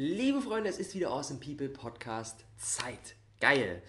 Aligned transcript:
Liebe 0.00 0.40
Freunde, 0.40 0.70
es 0.70 0.78
ist 0.78 0.94
wieder 0.94 1.10
Awesome 1.10 1.40
People 1.40 1.68
Podcast 1.68 2.44
Zeit. 2.56 3.16
Geil. 3.40 3.82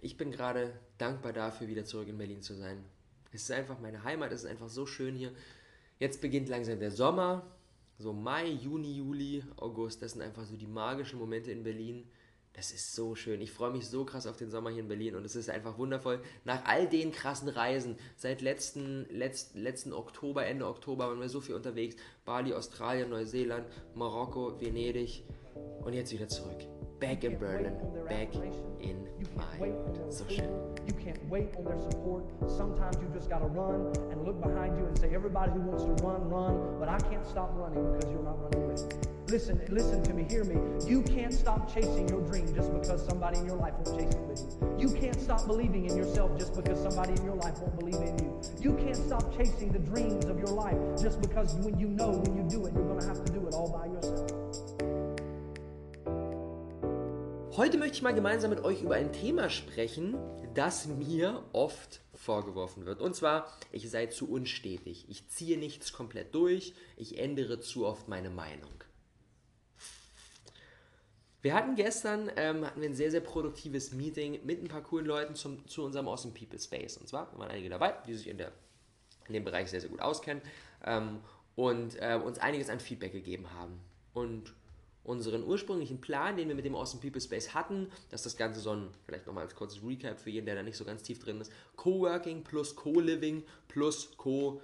Ich 0.00 0.16
bin 0.16 0.32
gerade 0.32 0.72
dankbar 0.98 1.32
dafür, 1.32 1.68
wieder 1.68 1.84
zurück 1.84 2.08
in 2.08 2.18
Berlin 2.18 2.42
zu 2.42 2.54
sein. 2.54 2.84
Es 3.30 3.42
ist 3.42 3.52
einfach 3.52 3.78
meine 3.78 4.02
Heimat, 4.02 4.32
es 4.32 4.42
ist 4.42 4.50
einfach 4.50 4.68
so 4.68 4.86
schön 4.86 5.14
hier. 5.14 5.30
Jetzt 6.00 6.20
beginnt 6.20 6.48
langsam 6.48 6.80
der 6.80 6.90
Sommer. 6.90 7.46
So 7.96 8.12
Mai, 8.12 8.48
Juni, 8.48 8.96
Juli, 8.96 9.44
August, 9.54 10.02
das 10.02 10.14
sind 10.14 10.22
einfach 10.22 10.44
so 10.44 10.56
die 10.56 10.66
magischen 10.66 11.20
Momente 11.20 11.52
in 11.52 11.62
Berlin. 11.62 12.10
Das 12.52 12.72
ist 12.72 12.94
so 12.94 13.14
schön. 13.14 13.40
Ich 13.40 13.52
freue 13.52 13.70
mich 13.70 13.88
so 13.88 14.04
krass 14.04 14.26
auf 14.26 14.36
den 14.36 14.50
Sommer 14.50 14.70
hier 14.70 14.80
in 14.80 14.88
Berlin 14.88 15.14
und 15.14 15.24
es 15.24 15.36
ist 15.36 15.48
einfach 15.48 15.78
wundervoll. 15.78 16.20
Nach 16.44 16.64
all 16.66 16.88
den 16.88 17.12
krassen 17.12 17.48
Reisen, 17.48 17.96
seit 18.16 18.42
letzten, 18.42 19.06
letzt, 19.08 19.54
letzten 19.54 19.92
Oktober, 19.92 20.44
Ende 20.44 20.66
Oktober 20.66 21.08
waren 21.08 21.20
wir 21.20 21.28
so 21.28 21.40
viel 21.40 21.54
unterwegs. 21.54 21.96
Bali, 22.24 22.52
Australien, 22.52 23.10
Neuseeland, 23.10 23.66
Marokko, 23.94 24.60
Venedig 24.60 25.24
und 25.84 25.92
jetzt 25.92 26.12
wieder 26.12 26.28
zurück. 26.28 26.58
Back 26.98 27.24
in 27.24 27.38
Berlin, 27.38 27.72
back 28.06 28.34
in 28.80 29.04
my. 29.34 29.72
So 30.10 30.24
schön. 30.28 30.50
You 30.86 30.94
can't 30.94 31.18
wait 31.30 31.56
on 31.56 31.64
their 31.64 31.78
support. 31.78 32.24
Sometimes 32.46 32.96
you 33.00 33.08
just 33.14 33.30
gotta 33.30 33.46
run 33.46 33.90
and 34.10 34.26
look 34.26 34.38
behind 34.42 34.76
you 34.76 34.84
and 34.86 34.98
say, 34.98 35.14
everybody 35.14 35.52
who 35.52 35.60
wants 35.60 35.84
to 35.84 35.92
run, 36.04 36.28
run. 36.28 36.78
But 36.78 36.88
I 36.88 36.98
can't 37.08 37.24
stop 37.26 37.52
running 37.54 37.92
because 37.92 38.10
you're 38.10 38.22
not 38.22 38.38
running 38.42 38.68
with 38.68 38.82
me. 38.82 39.09
Listen, 39.30 39.60
listen 39.68 40.02
to 40.02 40.12
me, 40.12 40.26
hear 40.28 40.42
me. 40.42 40.56
You 40.88 41.02
can't 41.02 41.32
stop 41.32 41.72
chasing 41.72 42.08
your 42.08 42.20
dream 42.22 42.52
just 42.52 42.72
because 42.72 43.06
somebody 43.06 43.38
in 43.38 43.46
your 43.46 43.54
life 43.58 43.74
won't 43.74 43.96
chase 43.96 44.12
it 44.12 44.20
with 44.22 44.40
you. 44.40 44.88
You 44.88 45.00
can't 45.00 45.20
stop 45.20 45.46
believing 45.46 45.86
in 45.86 45.96
yourself 45.96 46.36
just 46.36 46.52
because 46.56 46.82
somebody 46.82 47.12
in 47.12 47.24
your 47.24 47.36
life 47.36 47.60
won't 47.60 47.78
believe 47.78 47.94
in 47.94 48.18
you. 48.18 48.40
You 48.60 48.74
can't 48.74 48.96
stop 48.96 49.32
chasing 49.36 49.70
the 49.70 49.78
dreams 49.78 50.24
of 50.24 50.36
your 50.40 50.48
life 50.48 50.76
just 51.00 51.20
because 51.20 51.54
when 51.54 51.78
you 51.78 51.86
know 51.86 52.10
when 52.10 52.36
you 52.36 52.42
do 52.42 52.66
it, 52.66 52.74
you're 52.74 52.88
gonna 52.88 53.06
have 53.06 53.24
to 53.24 53.32
do 53.32 53.46
it 53.46 53.54
all 53.54 53.70
by 53.70 53.86
yourself. 53.86 54.26
Heute 57.56 57.78
möchte 57.78 57.98
ich 57.98 58.02
mal 58.02 58.14
gemeinsam 58.14 58.50
mit 58.50 58.64
euch 58.64 58.82
über 58.82 58.96
ein 58.96 59.12
Thema 59.12 59.48
sprechen, 59.48 60.16
das 60.54 60.86
mir 60.86 61.44
oft 61.52 62.00
vorgeworfen 62.14 62.84
wird. 62.84 63.00
Und 63.00 63.14
zwar, 63.14 63.46
ich 63.70 63.88
sei 63.90 64.06
zu 64.06 64.28
unstetig. 64.28 65.06
Ich 65.08 65.28
ziehe 65.28 65.56
nichts 65.56 65.92
komplett 65.92 66.34
durch. 66.34 66.74
Ich 66.96 67.20
ändere 67.20 67.60
zu 67.60 67.86
oft 67.86 68.08
meine 68.08 68.30
Meinung. 68.30 68.79
Wir 71.42 71.54
hatten 71.54 71.74
gestern 71.74 72.30
ähm, 72.36 72.66
hatten 72.66 72.80
wir 72.82 72.88
ein 72.88 72.94
sehr, 72.94 73.10
sehr 73.10 73.20
produktives 73.20 73.92
Meeting 73.92 74.40
mit 74.44 74.62
ein 74.62 74.68
paar 74.68 74.82
coolen 74.82 75.06
Leuten 75.06 75.34
zum, 75.34 75.66
zu 75.66 75.84
unserem 75.84 76.06
Awesome 76.06 76.34
People 76.34 76.58
Space. 76.58 76.98
Und 76.98 77.08
zwar 77.08 77.36
waren 77.38 77.50
einige 77.50 77.70
dabei, 77.70 77.94
die 78.06 78.14
sich 78.14 78.28
in, 78.28 78.36
der, 78.36 78.52
in 79.26 79.34
dem 79.34 79.44
Bereich 79.44 79.70
sehr, 79.70 79.80
sehr 79.80 79.90
gut 79.90 80.00
auskennen 80.02 80.42
ähm, 80.84 81.20
und 81.56 81.96
äh, 82.00 82.20
uns 82.22 82.38
einiges 82.38 82.68
an 82.68 82.78
Feedback 82.78 83.12
gegeben 83.12 83.52
haben. 83.54 83.80
Und 84.12 84.52
unseren 85.02 85.42
ursprünglichen 85.42 86.00
Plan, 86.02 86.36
den 86.36 86.48
wir 86.48 86.54
mit 86.54 86.66
dem 86.66 86.74
Awesome 86.76 87.00
People 87.00 87.22
Space 87.22 87.54
hatten, 87.54 87.90
dass 88.10 88.22
das 88.22 88.36
Ganze 88.36 88.60
so 88.60 88.72
ein, 88.72 88.88
vielleicht 89.06 89.26
nochmal 89.26 89.44
als 89.44 89.54
kurzes 89.54 89.82
Recap 89.82 90.20
für 90.20 90.28
jeden, 90.28 90.44
der 90.44 90.56
da 90.56 90.62
nicht 90.62 90.76
so 90.76 90.84
ganz 90.84 91.02
tief 91.02 91.18
drin 91.20 91.40
ist, 91.40 91.50
Coworking 91.76 92.44
plus 92.44 92.76
Co-Living 92.76 93.42
plus 93.66 94.14
Co- 94.18 94.60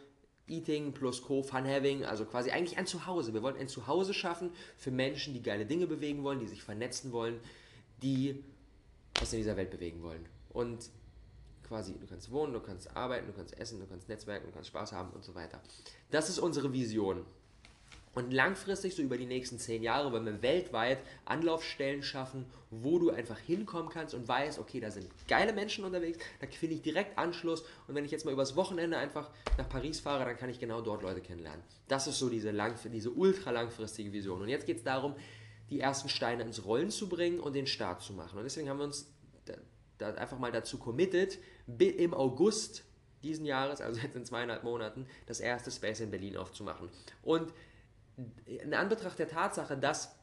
Eating 0.48 0.92
plus 0.92 1.22
Co, 1.22 1.42
Fun 1.42 1.66
Having, 1.66 2.04
also 2.04 2.24
quasi 2.24 2.50
eigentlich 2.50 2.78
ein 2.78 2.86
Zuhause. 2.86 3.34
Wir 3.34 3.42
wollen 3.42 3.56
ein 3.56 3.68
Zuhause 3.68 4.14
schaffen 4.14 4.50
für 4.76 4.90
Menschen, 4.90 5.34
die 5.34 5.42
geile 5.42 5.66
Dinge 5.66 5.86
bewegen 5.86 6.22
wollen, 6.22 6.38
die 6.38 6.46
sich 6.46 6.62
vernetzen 6.62 7.12
wollen, 7.12 7.40
die 8.02 8.44
was 9.18 9.32
in 9.32 9.38
dieser 9.38 9.56
Welt 9.56 9.70
bewegen 9.70 10.02
wollen. 10.02 10.26
Und 10.50 10.90
quasi, 11.66 11.94
du 11.98 12.06
kannst 12.06 12.30
wohnen, 12.30 12.52
du 12.52 12.60
kannst 12.60 12.96
arbeiten, 12.96 13.26
du 13.26 13.32
kannst 13.32 13.58
essen, 13.58 13.80
du 13.80 13.86
kannst 13.86 14.08
netzwerken, 14.08 14.46
du 14.46 14.52
kannst 14.52 14.68
Spaß 14.68 14.92
haben 14.92 15.10
und 15.10 15.24
so 15.24 15.34
weiter. 15.34 15.60
Das 16.10 16.28
ist 16.28 16.38
unsere 16.38 16.72
Vision. 16.72 17.24
Und 18.16 18.32
langfristig, 18.32 18.96
so 18.96 19.02
über 19.02 19.18
die 19.18 19.26
nächsten 19.26 19.58
zehn 19.58 19.82
Jahre, 19.82 20.10
wollen 20.10 20.24
wir 20.24 20.40
weltweit 20.40 21.00
Anlaufstellen 21.26 22.02
schaffen, 22.02 22.46
wo 22.70 22.98
du 22.98 23.10
einfach 23.10 23.38
hinkommen 23.38 23.90
kannst 23.90 24.14
und 24.14 24.26
weißt, 24.26 24.58
okay, 24.58 24.80
da 24.80 24.90
sind 24.90 25.06
geile 25.28 25.52
Menschen 25.52 25.84
unterwegs, 25.84 26.18
da 26.40 26.46
finde 26.46 26.76
ich 26.76 26.82
direkt 26.82 27.18
Anschluss 27.18 27.62
und 27.86 27.94
wenn 27.94 28.06
ich 28.06 28.10
jetzt 28.10 28.24
mal 28.24 28.32
übers 28.32 28.56
Wochenende 28.56 28.96
einfach 28.96 29.30
nach 29.58 29.68
Paris 29.68 30.00
fahre, 30.00 30.24
dann 30.24 30.38
kann 30.38 30.48
ich 30.48 30.58
genau 30.58 30.80
dort 30.80 31.02
Leute 31.02 31.20
kennenlernen. 31.20 31.62
Das 31.88 32.06
ist 32.06 32.18
so 32.18 32.30
diese, 32.30 32.52
lang, 32.52 32.74
diese 32.90 33.10
ultra 33.10 33.50
langfristige 33.50 34.10
Vision. 34.14 34.40
Und 34.40 34.48
jetzt 34.48 34.64
geht 34.64 34.78
es 34.78 34.82
darum, 34.82 35.14
die 35.68 35.80
ersten 35.80 36.08
Steine 36.08 36.42
ins 36.42 36.64
Rollen 36.64 36.88
zu 36.88 37.10
bringen 37.10 37.38
und 37.38 37.52
den 37.52 37.66
Start 37.66 38.00
zu 38.00 38.14
machen. 38.14 38.38
Und 38.38 38.44
deswegen 38.44 38.70
haben 38.70 38.78
wir 38.78 38.86
uns 38.86 39.12
da, 39.44 39.56
da 39.98 40.14
einfach 40.14 40.38
mal 40.38 40.52
dazu 40.52 40.78
committed, 40.78 41.38
im 41.66 42.14
August 42.14 42.82
diesen 43.22 43.44
Jahres, 43.44 43.82
also 43.82 44.00
jetzt 44.00 44.16
in 44.16 44.24
zweieinhalb 44.24 44.64
Monaten, 44.64 45.06
das 45.26 45.40
erste 45.40 45.70
Space 45.70 46.00
in 46.00 46.10
Berlin 46.10 46.38
aufzumachen. 46.38 46.88
Und 47.22 47.52
in 48.46 48.74
Anbetracht 48.74 49.18
der 49.18 49.28
Tatsache, 49.28 49.76
dass 49.76 50.16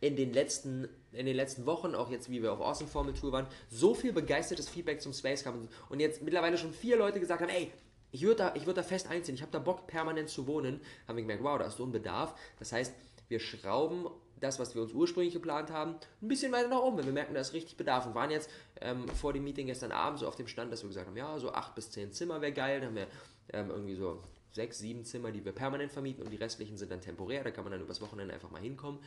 in 0.00 0.16
den 0.16 0.32
letzten, 0.32 0.88
in 1.12 1.26
den 1.26 1.36
letzten 1.36 1.66
Wochen, 1.66 1.94
auch 1.94 2.10
jetzt 2.10 2.30
wie 2.30 2.42
wir 2.42 2.52
auf 2.52 2.60
Awesome 2.60 2.88
Formel 2.90 3.14
Tour 3.14 3.32
waren, 3.32 3.46
so 3.70 3.94
viel 3.94 4.12
begeistertes 4.12 4.68
Feedback 4.68 5.00
zum 5.00 5.12
Space 5.12 5.44
kam 5.44 5.68
und 5.88 6.00
jetzt 6.00 6.22
mittlerweile 6.22 6.58
schon 6.58 6.72
vier 6.72 6.96
Leute 6.96 7.20
gesagt 7.20 7.40
haben, 7.40 7.48
ey, 7.48 7.72
ich 8.10 8.22
würde 8.22 8.36
da, 8.36 8.66
würd 8.66 8.76
da 8.76 8.82
fest 8.82 9.10
einziehen, 9.10 9.34
ich 9.34 9.42
habe 9.42 9.50
da 9.50 9.58
Bock 9.58 9.86
permanent 9.86 10.28
zu 10.28 10.46
wohnen, 10.46 10.80
haben 11.08 11.16
wir 11.16 11.22
gemerkt, 11.22 11.42
wow, 11.42 11.58
da 11.58 11.66
ist 11.66 11.76
so 11.76 11.84
ein 11.84 11.90
Bedarf. 11.90 12.34
Das 12.58 12.72
heißt, 12.72 12.94
wir 13.28 13.40
schrauben 13.40 14.06
das, 14.40 14.58
was 14.58 14.74
wir 14.74 14.82
uns 14.82 14.92
ursprünglich 14.92 15.32
geplant 15.32 15.70
haben, 15.70 15.96
ein 16.22 16.28
bisschen 16.28 16.52
weiter 16.52 16.68
nach 16.68 16.80
oben, 16.80 16.98
wenn 16.98 17.06
wir 17.06 17.12
merken, 17.12 17.34
da 17.34 17.40
ist 17.40 17.54
richtig 17.54 17.76
Bedarf. 17.76 18.06
Und 18.06 18.14
waren 18.14 18.30
jetzt 18.30 18.50
ähm, 18.80 19.08
vor 19.08 19.32
dem 19.32 19.42
Meeting 19.42 19.66
gestern 19.66 19.90
Abend 19.90 20.20
so 20.20 20.28
auf 20.28 20.36
dem 20.36 20.46
Stand, 20.46 20.72
dass 20.72 20.82
wir 20.82 20.88
gesagt 20.88 21.08
haben, 21.08 21.16
ja, 21.16 21.38
so 21.38 21.52
acht 21.52 21.74
bis 21.74 21.90
zehn 21.90 22.12
Zimmer 22.12 22.40
wäre 22.40 22.52
geil. 22.52 22.80
Dann 22.80 22.90
haben 22.90 22.96
wir 22.96 23.06
ähm, 23.52 23.70
irgendwie 23.70 23.96
so 23.96 24.20
sechs, 24.54 24.78
sieben 24.78 25.04
Zimmer, 25.04 25.32
die 25.32 25.44
wir 25.44 25.52
permanent 25.52 25.92
vermieten 25.92 26.22
und 26.22 26.30
die 26.30 26.36
restlichen 26.36 26.76
sind 26.76 26.90
dann 26.90 27.00
temporär. 27.00 27.42
Da 27.44 27.50
kann 27.50 27.64
man 27.64 27.72
dann 27.72 27.82
übers 27.82 28.00
Wochenende 28.00 28.32
einfach 28.32 28.50
mal 28.50 28.62
hinkommen. 28.62 29.00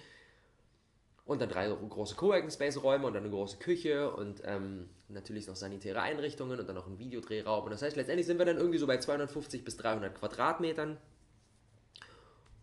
Und 1.25 1.41
dann 1.41 1.49
drei 1.49 1.67
große 1.67 2.15
Coworking 2.15 2.51
Space 2.51 2.81
Räume 2.81 3.07
und 3.07 3.13
dann 3.13 3.23
eine 3.23 3.31
große 3.31 3.57
Küche 3.57 4.11
und 4.11 4.41
ähm, 4.45 4.89
natürlich 5.09 5.47
noch 5.47 5.55
sanitäre 5.55 6.01
Einrichtungen 6.01 6.59
und 6.59 6.67
dann 6.67 6.75
noch 6.75 6.87
ein 6.87 6.99
Videodrehraum. 6.99 7.65
Und 7.65 7.71
das 7.71 7.81
heißt, 7.81 7.97
letztendlich 7.97 8.27
sind 8.27 8.37
wir 8.37 8.45
dann 8.45 8.57
irgendwie 8.57 8.77
so 8.77 8.87
bei 8.87 8.97
250 8.97 9.63
bis 9.65 9.75
300 9.77 10.15
Quadratmetern. 10.15 10.97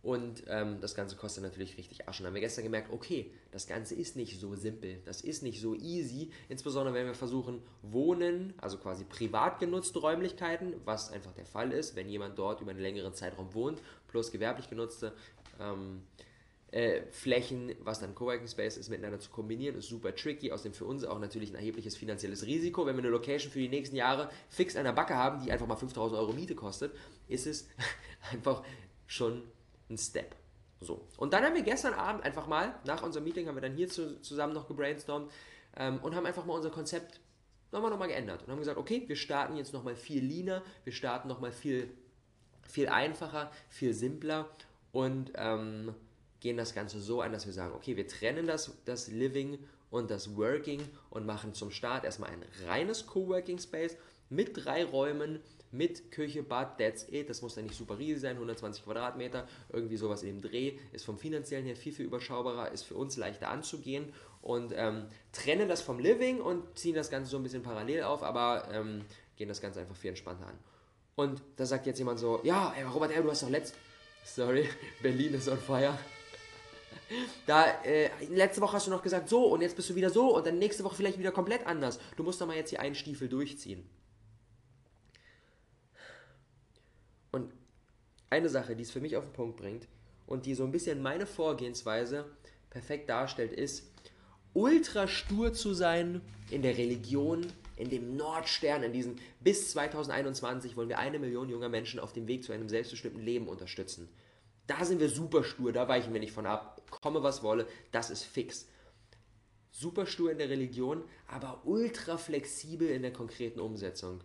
Und 0.04 0.44
ähm, 0.48 0.82
das 0.82 0.94
Ganze 0.94 1.16
kostet 1.16 1.44
natürlich 1.44 1.78
richtig 1.78 2.06
Aschen. 2.06 2.24
Da 2.24 2.28
haben 2.28 2.34
wir 2.34 2.42
gestern 2.42 2.62
gemerkt, 2.62 2.92
okay, 2.92 3.30
das 3.52 3.66
Ganze 3.66 3.94
ist 3.94 4.16
nicht 4.16 4.38
so 4.38 4.54
simpel, 4.54 4.98
das 5.06 5.22
ist 5.22 5.42
nicht 5.42 5.62
so 5.62 5.74
easy. 5.74 6.30
Insbesondere 6.50 6.94
wenn 6.94 7.06
wir 7.06 7.14
versuchen, 7.14 7.62
Wohnen, 7.80 8.52
also 8.58 8.76
quasi 8.76 9.04
privat 9.04 9.60
genutzte 9.60 10.00
Räumlichkeiten, 10.00 10.74
was 10.84 11.10
einfach 11.10 11.32
der 11.32 11.46
Fall 11.46 11.72
ist, 11.72 11.96
wenn 11.96 12.10
jemand 12.10 12.38
dort 12.38 12.60
über 12.60 12.72
einen 12.72 12.80
längeren 12.80 13.14
Zeitraum 13.14 13.54
wohnt, 13.54 13.80
plus 14.06 14.30
gewerblich 14.30 14.68
genutzte 14.68 15.14
ähm, 15.58 16.02
äh, 16.70 17.00
Flächen, 17.10 17.74
was 17.80 18.00
dann 18.00 18.14
Coworking 18.14 18.46
Space 18.46 18.76
ist, 18.76 18.90
miteinander 18.90 19.20
zu 19.20 19.30
kombinieren, 19.30 19.74
ist 19.74 19.88
super 19.88 20.14
tricky. 20.14 20.52
Außerdem 20.52 20.74
für 20.74 20.84
uns 20.84 21.04
auch 21.04 21.18
natürlich 21.18 21.48
ein 21.48 21.56
erhebliches 21.56 21.96
finanzielles 21.96 22.44
Risiko. 22.44 22.84
Wenn 22.84 22.96
wir 22.96 23.04
eine 23.04 23.10
Location 23.10 23.50
für 23.50 23.60
die 23.60 23.70
nächsten 23.70 23.96
Jahre 23.96 24.28
fix 24.50 24.76
an 24.76 24.84
der 24.84 24.92
Backe 24.92 25.14
haben, 25.14 25.42
die 25.42 25.50
einfach 25.50 25.66
mal 25.66 25.76
5000 25.76 26.20
Euro 26.20 26.34
Miete 26.34 26.54
kostet, 26.54 26.92
ist 27.26 27.46
es 27.46 27.68
einfach 28.32 28.62
schon 29.06 29.44
ein 29.90 29.98
Step. 29.98 30.34
So. 30.80 31.06
Und 31.16 31.32
dann 31.32 31.44
haben 31.44 31.54
wir 31.54 31.62
gestern 31.62 31.94
Abend 31.94 32.24
einfach 32.24 32.46
mal, 32.46 32.74
nach 32.84 33.02
unserem 33.02 33.24
Meeting, 33.24 33.48
haben 33.48 33.54
wir 33.54 33.62
dann 33.62 33.74
hier 33.74 33.88
zu, 33.88 34.20
zusammen 34.20 34.52
noch 34.52 34.68
gebrainstormt 34.68 35.30
ähm, 35.76 35.98
und 36.02 36.14
haben 36.14 36.26
einfach 36.26 36.44
mal 36.44 36.54
unser 36.54 36.70
Konzept 36.70 37.20
nochmal 37.72 37.90
nochmal 37.90 38.08
geändert 38.08 38.42
und 38.42 38.52
haben 38.52 38.58
gesagt, 38.58 38.78
okay, 38.78 39.02
wir 39.06 39.16
starten 39.16 39.56
jetzt 39.56 39.72
nochmal 39.72 39.96
viel 39.96 40.24
leaner, 40.24 40.62
wir 40.84 40.92
starten 40.92 41.28
nochmal 41.28 41.52
viel, 41.52 41.90
viel 42.62 42.88
einfacher, 42.88 43.50
viel 43.68 43.92
simpler 43.94 44.48
und 44.92 45.32
ähm, 45.34 45.94
gehen 46.40 46.56
das 46.56 46.74
Ganze 46.74 47.00
so 47.00 47.20
an, 47.20 47.32
dass 47.32 47.46
wir 47.46 47.52
sagen, 47.52 47.74
okay, 47.74 47.96
wir 47.96 48.06
trennen 48.06 48.46
das, 48.46 48.76
das 48.84 49.08
Living 49.08 49.58
und 49.90 50.10
das 50.10 50.36
Working 50.36 50.82
und 51.10 51.26
machen 51.26 51.54
zum 51.54 51.70
Start 51.70 52.04
erstmal 52.04 52.30
ein 52.30 52.44
reines 52.66 53.06
Coworking 53.06 53.58
Space 53.58 53.96
mit 54.28 54.64
drei 54.64 54.84
Räumen, 54.84 55.40
mit 55.74 56.10
Küche, 56.10 56.42
Bad, 56.42 56.78
that's 56.78 57.06
it. 57.10 57.28
Das 57.28 57.42
muss 57.42 57.54
dann 57.54 57.64
nicht 57.64 57.76
super 57.76 57.98
riesig 57.98 58.22
sein, 58.22 58.36
120 58.36 58.84
Quadratmeter, 58.84 59.46
irgendwie 59.72 59.96
sowas 59.96 60.20
dem 60.20 60.40
Dreh. 60.40 60.78
Ist 60.92 61.04
vom 61.04 61.18
finanziellen 61.18 61.66
her 61.66 61.76
viel, 61.76 61.92
viel 61.92 62.06
überschaubarer, 62.06 62.70
ist 62.72 62.84
für 62.84 62.94
uns 62.94 63.16
leichter 63.16 63.48
anzugehen 63.48 64.12
und 64.40 64.72
ähm, 64.76 65.06
trennen 65.32 65.68
das 65.68 65.82
vom 65.82 65.98
Living 65.98 66.40
und 66.40 66.78
ziehen 66.78 66.94
das 66.94 67.10
Ganze 67.10 67.30
so 67.30 67.36
ein 67.36 67.42
bisschen 67.42 67.62
parallel 67.62 68.02
auf, 68.04 68.22
aber 68.22 68.68
ähm, 68.72 69.04
gehen 69.36 69.48
das 69.48 69.60
Ganze 69.60 69.80
einfach 69.80 69.96
viel 69.96 70.10
entspannter 70.10 70.46
an. 70.46 70.58
Und 71.16 71.42
da 71.56 71.66
sagt 71.66 71.86
jetzt 71.86 71.98
jemand 71.98 72.18
so, 72.18 72.40
ja, 72.42 72.74
ey, 72.76 72.84
Robert, 72.84 73.12
ey, 73.12 73.22
du 73.22 73.30
hast 73.30 73.42
doch 73.42 73.50
letzt... 73.50 73.74
Sorry, 74.24 74.68
Berlin 75.02 75.34
ist 75.34 75.48
on 75.48 75.58
fire. 75.58 75.98
Da, 77.46 77.82
äh, 77.82 78.08
letzte 78.30 78.60
Woche 78.60 78.74
hast 78.74 78.86
du 78.86 78.90
noch 78.90 79.02
gesagt 79.02 79.28
so 79.28 79.44
und 79.46 79.60
jetzt 79.60 79.76
bist 79.76 79.90
du 79.90 79.94
wieder 79.94 80.10
so 80.10 80.36
und 80.36 80.46
dann 80.46 80.58
nächste 80.58 80.84
Woche 80.84 80.96
vielleicht 80.96 81.18
wieder 81.18 81.32
komplett 81.32 81.66
anders. 81.66 81.98
Du 82.16 82.22
musst 82.22 82.40
doch 82.40 82.46
mal 82.46 82.56
jetzt 82.56 82.70
hier 82.70 82.80
einen 82.80 82.94
Stiefel 82.94 83.28
durchziehen. 83.28 83.86
Und 87.30 87.52
eine 88.30 88.48
Sache, 88.48 88.76
die 88.76 88.82
es 88.82 88.90
für 88.90 89.00
mich 89.00 89.16
auf 89.16 89.24
den 89.24 89.32
Punkt 89.32 89.56
bringt 89.56 89.88
und 90.26 90.46
die 90.46 90.54
so 90.54 90.64
ein 90.64 90.72
bisschen 90.72 91.02
meine 91.02 91.26
Vorgehensweise 91.26 92.26
perfekt 92.70 93.08
darstellt, 93.08 93.52
ist, 93.52 93.90
ultra 94.52 95.06
stur 95.08 95.52
zu 95.52 95.74
sein 95.74 96.20
in 96.50 96.62
der 96.62 96.76
Religion, 96.76 97.46
in 97.76 97.90
dem 97.90 98.16
Nordstern, 98.16 98.82
in 98.82 98.92
diesem 98.92 99.16
bis 99.40 99.70
2021 99.72 100.76
wollen 100.76 100.88
wir 100.88 100.98
eine 100.98 101.18
Million 101.18 101.48
junger 101.48 101.68
Menschen 101.68 102.00
auf 102.00 102.12
dem 102.12 102.28
Weg 102.28 102.44
zu 102.44 102.52
einem 102.52 102.68
selbstbestimmten 102.68 103.22
Leben 103.22 103.48
unterstützen. 103.48 104.08
Da 104.66 104.84
sind 104.84 105.00
wir 105.00 105.08
super 105.08 105.44
stur, 105.44 105.72
da 105.72 105.88
weichen 105.88 106.12
wir 106.12 106.20
nicht 106.20 106.32
von 106.32 106.46
ab. 106.46 106.82
Komme 106.90 107.22
was 107.22 107.42
wolle, 107.42 107.66
das 107.90 108.10
ist 108.10 108.22
fix. 108.22 108.66
Super 109.70 110.06
stur 110.06 110.30
in 110.30 110.38
der 110.38 110.48
Religion, 110.48 111.02
aber 111.26 111.62
ultra 111.64 112.16
flexibel 112.16 112.88
in 112.88 113.02
der 113.02 113.12
konkreten 113.12 113.60
Umsetzung. 113.60 114.22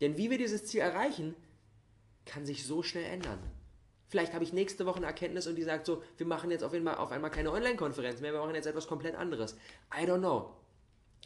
Denn 0.00 0.16
wie 0.16 0.30
wir 0.30 0.38
dieses 0.38 0.64
Ziel 0.64 0.80
erreichen, 0.80 1.34
kann 2.28 2.46
sich 2.46 2.64
so 2.64 2.82
schnell 2.82 3.04
ändern. 3.04 3.38
Vielleicht 4.08 4.32
habe 4.32 4.44
ich 4.44 4.52
nächste 4.52 4.86
Woche 4.86 4.98
eine 4.98 5.06
Erkenntnis 5.06 5.46
und 5.46 5.56
die 5.56 5.62
sagt 5.62 5.84
so, 5.84 6.02
wir 6.16 6.26
machen 6.26 6.50
jetzt 6.50 6.64
auf 6.64 6.72
einmal, 6.72 6.96
auf 6.96 7.10
einmal 7.10 7.30
keine 7.30 7.52
Online-Konferenz 7.52 8.20
mehr, 8.20 8.32
wir 8.32 8.40
machen 8.40 8.54
jetzt 8.54 8.66
etwas 8.66 8.86
komplett 8.86 9.16
anderes. 9.16 9.56
I 9.92 10.04
don't 10.04 10.20
know. 10.20 10.54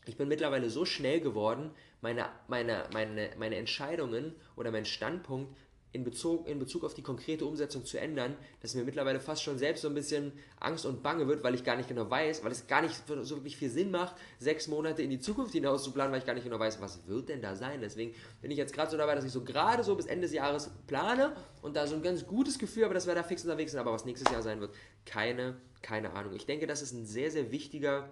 Ich 0.04 0.16
bin 0.16 0.26
mittlerweile 0.26 0.68
so 0.68 0.84
schnell 0.84 1.20
geworden, 1.20 1.70
meine, 2.00 2.28
meine, 2.48 2.88
meine, 2.92 3.30
meine 3.38 3.56
Entscheidungen 3.56 4.34
oder 4.56 4.72
mein 4.72 4.84
Standpunkt 4.84 5.56
in 5.92 6.04
Bezug, 6.04 6.48
in 6.48 6.58
Bezug 6.58 6.84
auf 6.84 6.94
die 6.94 7.02
konkrete 7.02 7.44
Umsetzung 7.44 7.84
zu 7.84 7.98
ändern, 7.98 8.34
dass 8.60 8.74
mir 8.74 8.82
mittlerweile 8.82 9.20
fast 9.20 9.42
schon 9.42 9.58
selbst 9.58 9.82
so 9.82 9.88
ein 9.88 9.94
bisschen 9.94 10.32
Angst 10.58 10.86
und 10.86 11.02
Bange 11.02 11.28
wird, 11.28 11.44
weil 11.44 11.54
ich 11.54 11.64
gar 11.64 11.76
nicht 11.76 11.88
genau 11.88 12.08
weiß, 12.08 12.42
weil 12.42 12.50
es 12.50 12.66
gar 12.66 12.80
nicht 12.80 12.94
so 13.06 13.36
wirklich 13.36 13.58
viel 13.58 13.68
Sinn 13.68 13.90
macht, 13.90 14.16
sechs 14.38 14.68
Monate 14.68 15.02
in 15.02 15.10
die 15.10 15.20
Zukunft 15.20 15.52
hinaus 15.52 15.84
zu 15.84 15.92
planen, 15.92 16.10
weil 16.10 16.20
ich 16.20 16.26
gar 16.26 16.32
nicht 16.32 16.44
genau 16.44 16.58
weiß, 16.58 16.80
was 16.80 17.06
wird 17.06 17.28
denn 17.28 17.42
da 17.42 17.54
sein. 17.56 17.80
Deswegen 17.82 18.14
bin 18.40 18.50
ich 18.50 18.56
jetzt 18.56 18.72
gerade 18.72 18.90
so 18.90 18.96
dabei, 18.96 19.14
dass 19.14 19.24
ich 19.24 19.32
so 19.32 19.44
gerade 19.44 19.84
so 19.84 19.94
bis 19.94 20.06
Ende 20.06 20.22
des 20.22 20.32
Jahres 20.32 20.70
plane 20.86 21.36
und 21.60 21.76
da 21.76 21.86
so 21.86 21.94
ein 21.94 22.02
ganz 22.02 22.26
gutes 22.26 22.58
Gefühl 22.58 22.84
habe, 22.84 22.94
dass 22.94 23.06
wir 23.06 23.14
da 23.14 23.22
fix 23.22 23.44
unterwegs 23.44 23.72
sind, 23.72 23.80
aber 23.80 23.92
was 23.92 24.06
nächstes 24.06 24.32
Jahr 24.32 24.42
sein 24.42 24.60
wird, 24.60 24.74
keine, 25.04 25.56
keine 25.82 26.14
Ahnung. 26.14 26.34
Ich 26.34 26.46
denke, 26.46 26.66
das 26.66 26.80
ist 26.80 26.92
ein 26.92 27.04
sehr, 27.04 27.30
sehr 27.30 27.52
wichtiger 27.52 28.08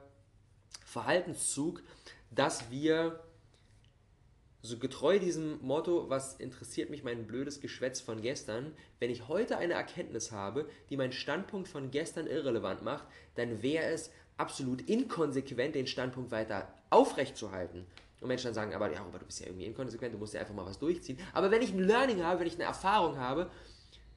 Verhaltenszug, 0.85 1.82
dass 2.31 2.71
wir 2.71 3.21
so 4.62 4.78
getreu 4.78 5.18
diesem 5.18 5.58
Motto, 5.62 6.10
was 6.10 6.34
interessiert 6.34 6.90
mich 6.90 7.02
mein 7.02 7.26
blödes 7.26 7.60
Geschwätz 7.60 8.00
von 8.00 8.20
gestern, 8.20 8.72
wenn 8.98 9.10
ich 9.10 9.28
heute 9.28 9.56
eine 9.56 9.74
Erkenntnis 9.74 10.32
habe, 10.32 10.68
die 10.90 10.96
meinen 10.96 11.12
Standpunkt 11.12 11.68
von 11.68 11.90
gestern 11.90 12.26
irrelevant 12.26 12.82
macht, 12.82 13.06
dann 13.36 13.62
wäre 13.62 13.86
es 13.86 14.10
absolut 14.36 14.82
inkonsequent, 14.88 15.74
den 15.74 15.86
Standpunkt 15.86 16.30
weiter 16.30 16.72
aufrechtzuerhalten. 16.90 17.86
Und 18.20 18.28
Menschen 18.28 18.46
dann 18.46 18.54
sagen, 18.54 18.74
aber 18.74 18.92
ja, 18.92 19.00
aber 19.00 19.18
du 19.18 19.24
bist 19.24 19.40
ja 19.40 19.46
irgendwie 19.46 19.64
inkonsequent, 19.64 20.12
du 20.12 20.18
musst 20.18 20.34
ja 20.34 20.40
einfach 20.40 20.54
mal 20.54 20.66
was 20.66 20.78
durchziehen. 20.78 21.18
Aber 21.32 21.50
wenn 21.50 21.62
ich 21.62 21.72
ein 21.72 21.78
Learning 21.78 22.22
habe, 22.22 22.40
wenn 22.40 22.46
ich 22.46 22.54
eine 22.54 22.64
Erfahrung 22.64 23.16
habe, 23.16 23.50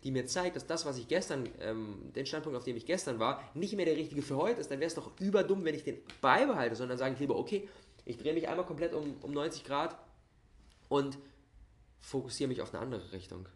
die 0.04 0.12
mir 0.12 0.26
zeigt, 0.26 0.58
dass 0.58 0.68
das, 0.68 0.86
was 0.86 0.98
ich 0.98 1.08
gestern, 1.08 1.48
ähm, 1.62 2.12
den 2.14 2.26
Standpunkt, 2.26 2.58
auf 2.58 2.66
dem 2.66 2.76
ich 2.76 2.86
gestern 2.86 3.20
war, 3.20 3.42
nicht 3.54 3.78
mehr 3.78 3.86
der 3.86 3.96
richtige 3.96 4.22
für 4.22 4.36
heute 4.36 4.60
ist, 4.60 4.70
dann 4.70 4.82
wäre 4.82 4.88
es 4.88 4.96
doch 4.96 5.12
überdumm, 5.22 5.64
wenn 5.64 5.76
ich 5.76 5.86
den 5.86 6.00
beibehalte, 6.20 6.76
sondern 6.76 6.98
sage 6.98 7.14
ich 7.14 7.20
lieber, 7.22 7.38
okay, 7.38 7.70
ich 8.04 8.18
drehe 8.18 8.34
mich 8.34 8.50
einmal 8.50 8.66
komplett 8.66 8.94
um, 8.94 9.16
um 9.22 9.32
90 9.32 9.64
Grad 9.64 9.96
und 10.94 11.18
fokussiere 12.02 12.48
mich 12.48 12.62
auf 12.62 12.72
eine 12.72 12.84
andere 12.84 13.14
Richtung. 13.14 13.48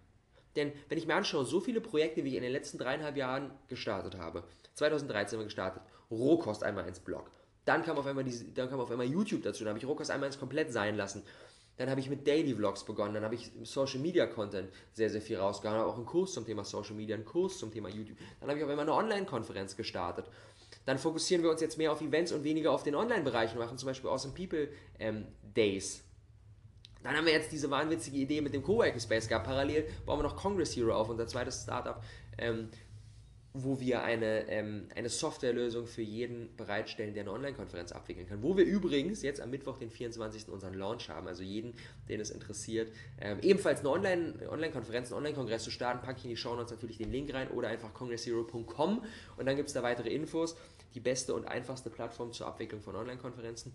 Denn 0.55 0.71
wenn 0.89 0.97
ich 0.97 1.05
mir 1.05 1.13
anschaue, 1.13 1.45
so 1.45 1.59
viele 1.59 1.81
Projekte, 1.81 2.23
wie 2.23 2.29
ich 2.29 2.35
in 2.35 2.41
den 2.41 2.51
letzten 2.51 2.79
dreieinhalb 2.79 3.15
Jahren 3.15 3.51
gestartet 3.67 4.17
habe, 4.17 4.43
2013 4.73 5.37
haben 5.37 5.43
wir 5.43 5.45
gestartet, 5.45 5.83
Rohkost 6.09 6.63
einmal 6.63 6.87
ins 6.87 6.99
Blog, 6.99 7.29
dann 7.65 7.83
kam 7.83 7.97
auf 7.97 8.07
einmal, 8.07 8.23
diese, 8.23 8.45
dann 8.45 8.71
kam 8.71 8.79
auf 8.79 8.89
einmal 8.89 9.05
YouTube 9.05 9.43
dazu, 9.43 9.63
dann 9.63 9.69
habe 9.69 9.77
ich 9.77 9.85
Rohkost 9.85 10.09
einmal 10.09 10.25
ins 10.25 10.39
komplett 10.39 10.73
sein 10.73 10.97
lassen. 10.97 11.21
Dann 11.75 11.91
habe 11.91 11.99
ich 11.99 12.09
mit 12.09 12.25
Daily 12.25 12.55
Vlogs 12.55 12.83
begonnen, 12.85 13.13
dann 13.13 13.23
habe 13.23 13.35
ich 13.35 13.51
Social 13.61 13.99
Media 13.99 14.25
Content 14.25 14.71
sehr, 14.93 15.11
sehr 15.11 15.21
viel 15.21 15.37
rausgehauen, 15.37 15.79
auch 15.79 15.95
einen 15.95 16.07
Kurs 16.07 16.33
zum 16.33 16.43
Thema 16.43 16.63
Social 16.63 16.95
Media, 16.95 17.15
einen 17.15 17.25
Kurs 17.25 17.59
zum 17.59 17.71
Thema 17.71 17.87
YouTube. 17.87 18.17
Dann 18.39 18.49
habe 18.49 18.57
ich 18.57 18.65
auf 18.65 18.71
einmal 18.71 18.85
eine 18.85 18.95
Online-Konferenz 18.95 19.75
gestartet. 19.75 20.25
Dann 20.85 20.97
fokussieren 20.97 21.43
wir 21.43 21.51
uns 21.51 21.61
jetzt 21.61 21.77
mehr 21.77 21.91
auf 21.91 22.01
Events 22.01 22.31
und 22.31 22.43
weniger 22.43 22.71
auf 22.71 22.81
den 22.81 22.95
Online-Bereich 22.95 23.51
und 23.53 23.59
machen 23.59 23.77
zum 23.77 23.85
Beispiel 23.85 24.09
Awesome 24.09 24.33
People 24.33 24.69
ähm, 24.97 25.27
Days 25.55 26.06
dann 27.07 27.15
haben 27.15 27.25
wir 27.25 27.31
jetzt 27.31 27.53
diese 27.53 27.71
wahnwitzige 27.71 28.17
Idee 28.17 28.41
mit 28.41 28.53
dem 28.53 28.61
Coworking 28.61 28.99
Space 28.99 29.29
gehabt. 29.29 29.45
Parallel 29.45 29.87
bauen 30.05 30.19
wir 30.19 30.23
noch 30.23 30.35
Congress 30.35 30.75
Hero 30.75 30.93
auf, 30.93 31.07
unser 31.07 31.25
zweites 31.25 31.63
Startup, 31.63 32.03
ähm, 32.37 32.67
wo 33.53 33.79
wir 33.79 34.03
eine, 34.03 34.49
ähm, 34.49 34.89
eine 34.93 35.07
Softwarelösung 35.07 35.87
für 35.87 36.01
jeden 36.01 36.53
bereitstellen, 36.57 37.13
der 37.13 37.23
eine 37.23 37.31
Online-Konferenz 37.31 37.93
abwickeln 37.93 38.27
kann. 38.27 38.43
Wo 38.43 38.57
wir 38.57 38.65
übrigens 38.65 39.21
jetzt 39.21 39.39
am 39.39 39.51
Mittwoch, 39.51 39.77
den 39.77 39.89
24. 39.89 40.49
unseren 40.49 40.73
Launch 40.73 41.07
haben. 41.07 41.29
Also 41.29 41.43
jeden, 41.43 41.75
den 42.09 42.19
es 42.19 42.29
interessiert, 42.29 42.91
ähm, 43.21 43.39
ebenfalls 43.41 43.79
eine 43.79 43.89
Online-Konferenz, 43.89 45.07
einen 45.07 45.19
Online-Kongress 45.19 45.63
zu 45.63 45.71
starten, 45.71 46.05
packe 46.05 46.19
ich 46.19 46.25
in 46.25 46.31
die 46.31 46.35
Show 46.35 46.55
Notes 46.55 46.71
natürlich 46.71 46.97
den 46.97 47.09
Link 47.09 47.33
rein 47.33 47.47
oder 47.51 47.69
einfach 47.69 47.93
congresshero.com 47.93 49.01
und 49.37 49.45
dann 49.45 49.55
gibt 49.55 49.69
es 49.69 49.73
da 49.73 49.81
weitere 49.81 50.09
Infos. 50.09 50.57
Die 50.93 50.99
beste 50.99 51.33
und 51.33 51.45
einfachste 51.45 51.89
Plattform 51.89 52.33
zur 52.33 52.47
Abwicklung 52.47 52.81
von 52.81 52.97
Online-Konferenzen. 52.97 53.71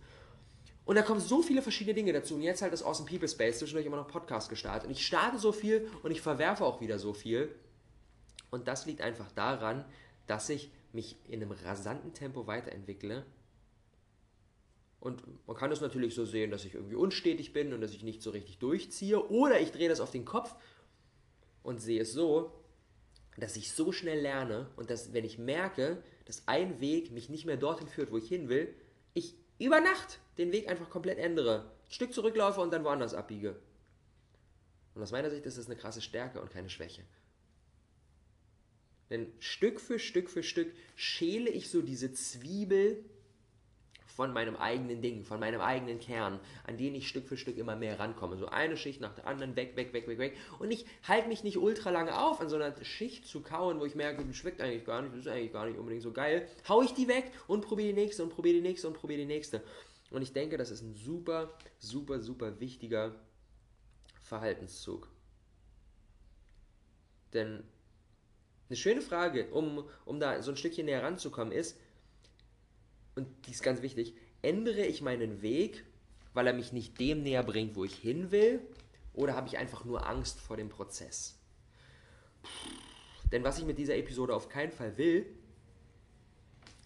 Und 0.85 0.97
da 0.97 1.03
kommen 1.03 1.21
so 1.21 1.43
viele 1.43 1.63
verschiedene 1.63 1.95
Dinge 1.95 2.13
dazu. 2.13 2.35
Und 2.35 2.43
jetzt 2.43 2.63
halt 2.63 2.73
das 2.73 2.83
Awesome 2.83 3.09
People 3.09 3.29
Space, 3.29 3.59
zwischendurch 3.59 3.87
immer 3.87 3.97
noch 3.97 4.09
Podcast 4.09 4.49
gestartet. 4.49 4.87
Und 4.87 4.93
ich 4.93 5.07
starte 5.07 5.39
so 5.39 5.53
viel 5.53 5.89
und 6.03 6.11
ich 6.11 6.21
verwerfe 6.21 6.65
auch 6.65 6.81
wieder 6.81 6.99
so 6.99 7.13
viel. 7.13 7.55
Und 8.51 8.69
das 8.69 8.87
liegt 8.87 9.01
einfach 9.01 9.31
daran, 9.33 9.85
dass 10.27 10.49
ich 10.49 10.71
mich 10.93 11.17
in 11.29 11.43
einem 11.43 11.53
rasanten 11.53 12.13
Tempo 12.13 12.47
weiterentwickle. 12.47 13.25
Und 15.01 15.23
man 15.47 15.57
kann 15.57 15.73
es 15.73 15.81
natürlich 15.81 16.15
so 16.15 16.25
sehen, 16.25 16.51
dass 16.51 16.65
ich 16.65 16.75
irgendwie 16.75 16.97
unstetig 16.97 17.53
bin 17.53 17.73
und 17.73 17.81
dass 17.81 17.93
ich 17.93 18.03
nicht 18.03 18.23
so 18.23 18.31
richtig 18.31 18.59
durchziehe. 18.59 19.29
Oder 19.31 19.61
ich 19.61 19.73
drehe 19.73 19.89
das 19.89 20.01
auf 20.01 20.11
den 20.11 20.25
Kopf 20.25 20.55
und 21.63 21.81
sehe 21.81 22.03
es 22.03 22.13
so, 22.13 22.53
dass 23.37 23.57
ich 23.57 23.73
so 23.73 23.93
schnell 23.93 24.21
lerne 24.21 24.69
und 24.77 24.91
dass, 24.91 25.13
wenn 25.13 25.25
ich 25.25 25.39
merke, 25.39 26.03
dass 26.27 26.47
ein 26.47 26.81
Weg 26.81 27.11
mich 27.11 27.29
nicht 27.29 27.47
mehr 27.47 27.57
dorthin 27.57 27.89
führt, 27.89 28.13
wo 28.13 28.19
ich 28.19 28.29
hin 28.29 28.49
will, 28.49 28.75
ich 29.15 29.35
über 29.65 29.81
Nacht 29.81 30.21
den 30.39 30.53
Weg 30.53 30.69
einfach 30.69 30.91
komplett 30.91 31.19
ändere, 31.19 31.71
ein 31.87 31.93
Stück 31.93 32.13
zurücklaufe 32.13 32.61
und 32.61 32.73
dann 32.73 32.85
woanders 32.85 33.15
abbiege. 33.15 33.57
Und 34.95 35.03
aus 35.03 35.13
meiner 35.13 35.31
Sicht 35.31 35.47
ist 35.47 35.59
das 35.59 35.67
eine 35.67 35.77
krasse 35.77 36.03
Stärke 36.03 36.41
und 36.41 36.51
keine 36.51 36.69
Schwäche. 36.69 37.03
Denn 39.11 39.33
Stück 39.41 39.81
für 39.81 39.99
Stück 39.99 40.31
für 40.31 40.43
Stück 40.43 40.73
schäle 40.97 41.51
ich 41.51 41.71
so 41.71 41.83
diese 41.83 42.13
Zwiebel 42.13 43.05
von 44.15 44.33
meinem 44.33 44.57
eigenen 44.57 45.01
Ding, 45.01 45.25
von 45.25 45.41
meinem 45.41 45.61
eigenen 45.61 45.99
Kern, 45.99 46.39
an 46.67 46.77
den 46.77 46.95
ich 46.95 47.09
Stück 47.09 47.27
für 47.27 47.37
Stück 47.37 47.57
immer 47.57 47.77
mehr 47.77 47.99
rankomme. 47.99 48.37
So 48.37 48.47
eine 48.47 48.77
Schicht 48.77 49.01
nach 49.01 49.15
der 49.15 49.27
anderen, 49.27 49.57
weg, 49.57 49.77
weg, 49.77 49.93
weg, 49.93 50.07
weg, 50.07 50.19
weg. 50.19 50.37
Und 50.59 50.71
ich 50.71 50.87
halte 51.07 51.29
mich 51.29 51.45
nicht 51.45 51.57
ultra 51.57 51.91
lange 51.91 52.19
auf, 52.19 52.41
an 52.41 52.49
so 52.49 52.57
einer 52.57 52.75
Schicht 52.85 53.27
zu 53.27 53.41
kauen, 53.41 53.81
wo 53.81 53.85
ich 53.85 53.95
merke, 53.95 54.25
das 54.25 54.37
schmeckt 54.37 54.61
eigentlich 54.61 54.85
gar 54.85 55.03
nicht, 55.03 55.15
das 55.15 55.21
ist 55.21 55.29
eigentlich 55.29 55.53
gar 55.53 55.67
nicht 55.67 55.79
unbedingt 55.79 56.03
so 56.03 56.13
geil. 56.13 56.49
Hau 56.69 56.83
ich 56.83 56.93
die 56.93 57.09
weg 57.09 57.33
und 57.47 57.65
probiere 57.65 57.89
die 57.89 58.01
nächste 58.01 58.23
und 58.23 58.31
probiere 58.31 58.57
die 58.57 58.63
nächste 58.63 58.89
und 58.89 58.95
probiere 58.95 59.21
die 59.21 59.27
nächste. 59.27 59.63
Und 60.11 60.23
ich 60.23 60.33
denke, 60.33 60.59
das 60.59 60.71
ist 60.71 60.83
ein 60.83 60.95
super, 60.95 61.51
super, 61.79 62.21
super 62.21 62.61
wichtiger 62.61 63.15
Verhaltenszug. 64.23 65.09
Denn 67.33 67.65
eine 68.69 68.77
schöne 68.77 69.01
Frage, 69.01 69.49
um, 69.51 69.85
um 70.05 70.21
da 70.21 70.43
so 70.43 70.51
ein 70.51 70.57
Stückchen 70.57 70.87
näher 70.87 71.03
ranzukommen, 71.03 71.53
ist, 71.53 71.79
und 73.15 73.29
die 73.47 73.53
ist 73.53 73.63
ganz 73.63 73.83
wichtig, 73.83 74.15
ändere 74.43 74.85
ich 74.87 75.03
meinen 75.03 75.43
Weg, 75.43 75.85
weil 76.35 76.47
er 76.47 76.53
mich 76.53 76.73
nicht 76.73 76.99
dem 76.99 77.23
näher 77.23 77.43
bringt, 77.43 77.77
wo 77.77 77.85
ich 77.85 77.95
hin 77.95 78.31
will, 78.31 78.61
oder 79.15 79.35
habe 79.35 79.49
ich 79.49 79.59
einfach 79.59 79.85
nur 79.85 80.07
Angst 80.07 80.41
vor 80.41 80.57
dem 80.57 80.69
Prozess? 80.69 81.39
Denn 83.31 83.45
was 83.45 83.59
ich 83.59 83.65
mit 83.65 83.79
dieser 83.79 83.97
Episode 83.97 84.35
auf 84.35 84.49
keinen 84.49 84.73
Fall 84.73 84.97
will, 84.97 85.27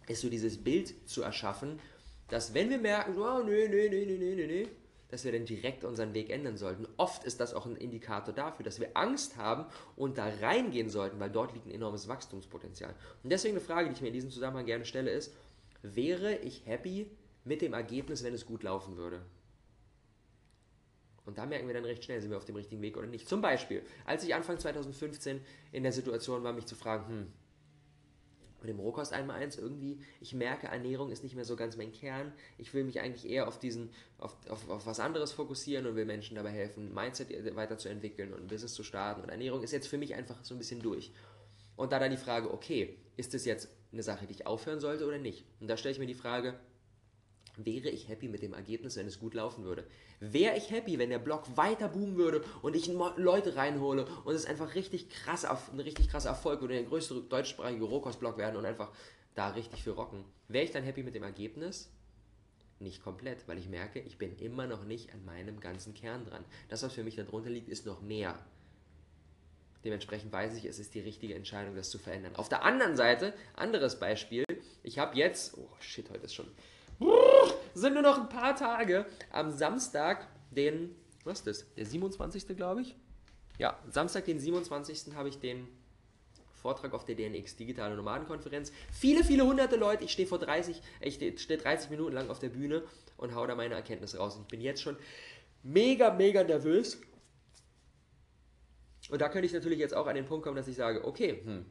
ist 0.09 0.21
so 0.21 0.29
dieses 0.29 0.63
Bild 0.63 0.95
zu 1.09 1.23
erschaffen, 1.23 1.81
dass 2.29 2.55
wenn 2.55 2.71
wir 2.71 2.79
merken, 2.79 3.19
oh, 3.19 3.43
nee, 3.43 3.69
nee, 3.69 3.89
nee, 3.89 4.05
nee, 4.05 4.35
nee, 4.35 4.47
nee, 4.47 4.69
dass 5.09 5.25
wir 5.25 5.33
dann 5.33 5.45
direkt 5.45 5.85
unseren 5.85 6.15
Weg 6.15 6.31
ändern 6.31 6.57
sollten. 6.57 6.87
Oft 6.97 7.25
ist 7.25 7.39
das 7.41 7.55
auch 7.55 7.67
ein 7.67 7.77
Indikator 7.77 8.35
dafür, 8.35 8.65
dass 8.65 8.81
wir 8.81 8.91
Angst 8.95 9.37
haben 9.37 9.67
und 9.95 10.19
da 10.19 10.29
reingehen 10.41 10.91
sollten, 10.91 11.21
weil 11.21 11.31
dort 11.31 11.55
liegt 11.55 11.67
ein 11.67 11.71
enormes 11.71 12.09
Wachstumspotenzial. 12.09 12.95
Und 13.23 13.31
deswegen 13.31 13.57
eine 13.57 13.65
Frage, 13.65 13.89
die 13.89 13.95
ich 13.95 14.01
mir 14.01 14.09
in 14.09 14.15
diesem 14.15 14.31
Zusammenhang 14.31 14.67
gerne 14.67 14.85
stelle, 14.85 15.11
ist, 15.11 15.33
wäre 15.83 16.37
ich 16.37 16.67
happy 16.67 17.11
mit 17.45 17.63
dem 17.63 17.73
Ergebnis, 17.73 18.25
wenn 18.25 18.35
es 18.35 18.47
gut 18.47 18.63
laufen 18.63 18.97
würde? 18.97 19.23
Und 21.25 21.39
da 21.39 21.47
merken 21.47 21.67
wir 21.67 21.75
dann 21.75 21.85
recht 21.85 22.05
schnell, 22.05 22.21
sind 22.21 22.31
wir 22.31 22.37
auf 22.37 22.45
dem 22.45 22.57
richtigen 22.57 22.83
Weg 22.83 22.97
oder 22.97 23.09
nicht. 23.09 23.29
Zum 23.29 23.41
Beispiel, 23.41 23.83
als 24.05 24.23
ich 24.23 24.35
Anfang 24.35 24.59
2015 24.59 25.41
in 25.73 25.83
der 25.83 25.93
Situation 25.93 26.45
war, 26.45 26.53
mich 26.53 26.67
zu 26.67 26.77
fragen, 26.77 27.09
hm, 27.09 27.33
und 28.63 28.71
im 28.71 28.81
Rohkost 28.81 29.13
einmal 29.13 29.37
eins 29.37 29.57
irgendwie, 29.57 30.01
ich 30.21 30.35
merke, 30.35 30.67
Ernährung 30.67 31.11
ist 31.11 31.23
nicht 31.23 31.37
mehr 31.37 31.45
so 31.45 31.57
ganz 31.57 31.77
mein 31.77 31.93
Kern. 31.93 32.33
Ich 32.59 32.73
will 32.75 32.85
mich 32.85 33.01
eigentlich 33.01 33.31
eher 33.31 33.47
auf 33.47 33.59
diesen, 33.59 33.91
auf, 34.19 34.35
auf, 34.49 34.69
auf 34.69 34.87
was 34.87 34.99
anderes 34.99 35.33
fokussieren 35.33 35.87
und 35.87 35.95
will 35.95 36.05
Menschen 36.05 36.37
dabei 36.37 36.51
helfen, 36.51 36.93
Mindset 36.95 37.55
weiterzuentwickeln 37.55 38.33
und 38.33 38.41
ein 38.41 38.47
Business 38.49 38.75
zu 38.75 38.83
starten. 38.83 39.21
Und 39.21 39.29
Ernährung 39.29 39.63
ist 39.63 39.73
jetzt 39.73 39.89
für 39.89 39.99
mich 39.99 40.15
einfach 40.15 40.43
so 40.43 40.55
ein 40.55 40.59
bisschen 40.59 40.81
durch. 40.81 41.13
Und 41.77 41.93
da 41.93 41.99
dann 41.99 42.11
die 42.11 42.17
Frage, 42.17 42.53
okay, 42.53 42.99
ist 43.17 43.35
das 43.35 43.45
jetzt 43.45 43.69
eine 43.93 44.03
Sache, 44.03 44.27
die 44.27 44.33
ich 44.33 44.47
aufhören 44.47 44.81
sollte 44.81 45.07
oder 45.07 45.19
nicht? 45.19 45.45
Und 45.61 45.69
da 45.69 45.77
stelle 45.77 45.93
ich 45.93 45.99
mir 45.99 46.07
die 46.07 46.15
Frage, 46.15 46.59
wäre 47.57 47.89
ich 47.89 48.09
happy 48.09 48.29
mit 48.29 48.43
dem 48.43 48.55
Ergebnis, 48.55 48.97
wenn 48.97 49.07
es 49.07 49.19
gut 49.19 49.35
laufen 49.35 49.65
würde? 49.65 49.87
Wäre 50.21 50.57
ich 50.57 50.71
happy, 50.71 50.99
wenn 50.99 51.11
der 51.11 51.19
Blog 51.19 51.45
weiter 51.57 51.89
boomen 51.89 52.17
würde 52.17 52.43
und 52.63 52.77
ich 52.77 52.91
Leute 53.17 53.57
reinhole 53.57 54.07
und 54.25 54.35
es 54.35 54.47
einfach 54.47 54.75
richtig 54.75 55.09
krass, 55.11 55.45
ein 55.45 55.81
richtig 55.81 56.09
krasser 56.09 56.31
Erfolg 56.31 56.63
oder 56.63 56.75
der 56.75 56.85
größte 56.85 57.23
deutschsprachige 57.23 57.85
Rohkost-Blog 57.85 58.39
werden 58.39 58.57
und 58.57 58.67
einfach 58.67 58.91
da 59.35 59.51
richtig 59.51 59.83
viel 59.83 59.93
rocken? 59.93 60.25
Wäre 60.49 60.65
ich 60.65 60.71
dann 60.71 60.85
happy 60.85 61.03
mit 61.03 61.15
dem 61.15 61.23
Ergebnis? 61.23 61.91
Nicht 62.79 63.03
komplett, 63.03 63.49
weil 63.49 63.59
ich 63.59 63.69
merke, 63.69 64.01
ich 64.01 64.19
bin 64.19 64.37
immer 64.37 64.67
noch 64.67 64.85
nicht 64.85 65.15
an 65.15 65.25
meinem 65.25 65.61
ganzen 65.61 65.95
Kern 65.95 66.27
dran. 66.27 66.45
Das, 66.69 66.83
was 66.83 66.93
für 66.93 67.05
mich 67.05 67.17
darunter 67.17 67.49
liegt, 67.49 67.71
ist 67.71 67.87
noch 67.87 68.03
mehr. 68.03 68.39
Dementsprechend 69.87 70.33
weiß 70.33 70.57
ich, 70.57 70.65
es 70.65 70.81
ist 70.81 70.97
die 70.97 71.01
richtige 71.01 71.37
Entscheidung, 71.37 71.77
das 71.77 71.91
zu 71.91 71.99
verändern. 71.99 72.35
Auf 72.35 72.49
der 72.49 72.65
anderen 72.65 72.97
Seite, 72.97 73.33
anderes 73.55 74.01
Beispiel, 74.01 74.45
ich 74.83 74.99
habe 74.99 75.17
jetzt, 75.17 75.57
oh 75.57 75.69
shit, 75.79 76.11
heute 76.11 76.25
ist 76.25 76.35
schon, 76.35 76.49
sind 77.73 77.95
nur 77.95 78.03
noch 78.03 78.19
ein 78.19 78.29
paar 78.29 78.57
Tage, 78.57 79.07
am 79.31 79.53
Samstag, 79.53 80.27
den, 80.51 80.97
was 81.23 81.39
ist 81.39 81.47
das, 81.47 81.75
der 81.75 81.87
27. 81.87 82.57
glaube 82.57 82.83
ich? 82.83 82.97
Ja, 83.59 83.79
Samstag, 83.89 84.25
den 84.25 84.41
27. 84.41 85.15
habe 85.15 85.29
ich 85.29 85.39
den 85.39 85.69
Vortrag 86.57 86.93
auf 86.93 87.05
der 87.05 87.15
DNX 87.15 87.55
Digitale 87.55 87.95
Nomadenkonferenz. 87.95 88.73
Viele, 88.91 89.23
viele 89.23 89.47
hunderte 89.47 89.77
Leute. 89.77 90.03
Ich 90.03 90.11
stehe 90.11 90.27
vor 90.27 90.41
30, 90.41 90.83
ich 91.01 91.15
stehe 91.15 91.59
30 91.59 91.91
Minuten 91.91 92.13
lang 92.13 92.29
auf 92.29 92.41
der 92.41 92.49
Bühne 92.49 92.83
und 93.19 93.37
haue 93.37 93.47
da 93.47 93.55
meine 93.55 93.75
Erkenntnisse 93.75 94.19
raus. 94.19 94.35
Und 94.35 94.43
ich 94.43 94.49
bin 94.49 94.61
jetzt 94.61 94.83
schon 94.83 94.97
mega, 95.63 96.13
mega 96.13 96.43
nervös. 96.43 97.01
Und 99.11 99.21
da 99.21 99.29
könnte 99.29 99.47
ich 99.47 99.53
natürlich 99.53 99.79
jetzt 99.79 99.95
auch 99.95 100.07
an 100.07 100.17
den 100.17 100.27
Punkt 100.27 100.45
kommen, 100.45 100.57
dass 100.57 100.69
ich 100.69 100.77
sage, 100.77 101.05
okay, 101.05 101.43
hm, 101.45 101.67